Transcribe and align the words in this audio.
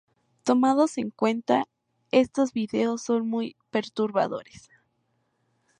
Tomados 0.41 0.97
en 0.97 1.11
cuenta 1.11 1.65
estos 2.09 2.53
videos 2.53 3.03
son 3.03 3.27
muy 3.29 3.55
perturbadores. 3.69 4.67